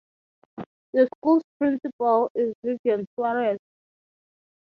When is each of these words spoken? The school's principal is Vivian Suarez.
The 0.93 1.07
school's 1.15 1.43
principal 1.59 2.31
is 2.33 2.55
Vivian 2.63 3.05
Suarez. 3.13 3.59